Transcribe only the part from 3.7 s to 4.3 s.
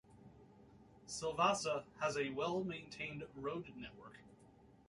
network.